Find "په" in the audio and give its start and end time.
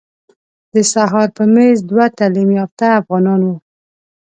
1.37-1.43